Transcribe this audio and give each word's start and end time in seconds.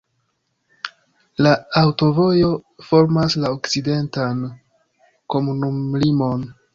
La 1.47 1.49
aŭtovojo 1.81 2.49
formas 2.87 3.35
la 3.43 3.51
okcidentan 3.57 4.41
komunumlimon. 5.35 6.43